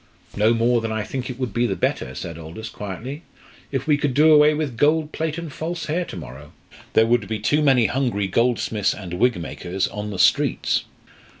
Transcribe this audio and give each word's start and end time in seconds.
"No 0.35 0.51
more 0.55 0.81
than 0.81 0.91
I 0.91 1.03
think 1.03 1.29
it 1.29 1.37
would 1.37 1.53
be 1.53 1.67
the 1.67 1.75
better," 1.75 2.15
said 2.15 2.35
Aldous, 2.39 2.69
quietly, 2.69 3.21
"if 3.71 3.85
we 3.85 3.97
could 3.97 4.15
do 4.15 4.33
away 4.33 4.55
with 4.55 4.75
gold 4.75 5.11
plate 5.11 5.37
and 5.37 5.53
false 5.53 5.85
hair 5.85 6.05
to 6.05 6.17
morrow. 6.17 6.53
There 6.93 7.05
would 7.05 7.27
be 7.27 7.37
too 7.37 7.61
many 7.61 7.85
hungry 7.85 8.25
goldsmiths 8.25 8.95
and 8.95 9.13
wig 9.13 9.39
makers 9.39 9.87
on 9.89 10.09
the 10.09 10.17
streets." 10.17 10.85